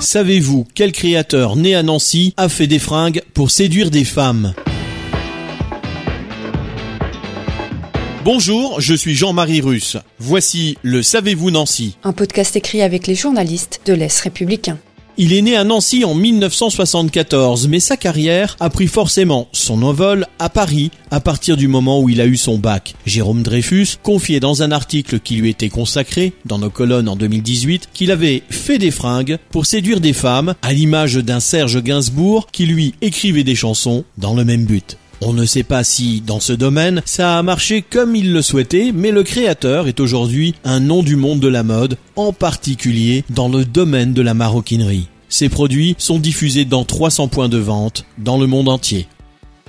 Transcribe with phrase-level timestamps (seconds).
[0.00, 4.54] Savez-vous quel créateur né à Nancy a fait des fringues pour séduire des femmes?
[8.24, 9.96] Bonjour, je suis Jean-Marie Russe.
[10.18, 14.78] Voici le Savez-vous Nancy Un podcast écrit avec les journalistes de l'Est républicain.
[15.16, 20.26] Il est né à Nancy en 1974, mais sa carrière a pris forcément son envol
[20.40, 22.96] à Paris à partir du moment où il a eu son bac.
[23.06, 27.90] Jérôme Dreyfus confiait dans un article qui lui était consacré, dans nos colonnes en 2018,
[27.94, 32.66] qu'il avait fait des fringues pour séduire des femmes, à l'image d'un Serge Gainsbourg qui
[32.66, 34.98] lui écrivait des chansons dans le même but.
[35.20, 38.92] On ne sait pas si, dans ce domaine, ça a marché comme il le souhaitait,
[38.92, 43.48] mais le créateur est aujourd'hui un nom du monde de la mode, en particulier dans
[43.48, 45.08] le domaine de la maroquinerie.
[45.28, 49.06] Ses produits sont diffusés dans 300 points de vente dans le monde entier.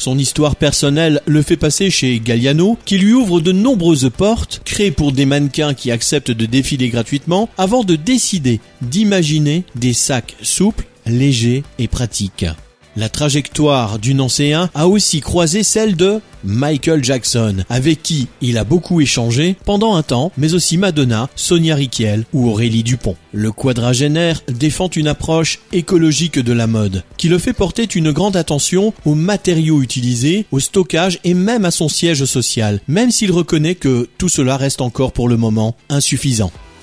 [0.00, 4.92] Son histoire personnelle le fait passer chez Galliano, qui lui ouvre de nombreuses portes, créées
[4.92, 10.86] pour des mannequins qui acceptent de défiler gratuitement, avant de décider d'imaginer des sacs souples,
[11.04, 12.46] légers et pratiques.
[12.96, 18.64] La trajectoire du Nancéen a aussi croisé celle de Michael Jackson, avec qui il a
[18.64, 23.16] beaucoup échangé pendant un temps, mais aussi Madonna, Sonia Riquiel ou Aurélie Dupont.
[23.32, 28.36] Le quadragénaire défend une approche écologique de la mode, qui le fait porter une grande
[28.36, 33.76] attention aux matériaux utilisés, au stockage et même à son siège social, même s'il reconnaît
[33.76, 36.50] que tout cela reste encore pour le moment insuffisant.